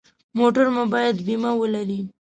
[0.37, 1.99] موټر مو باید بیمه ولري.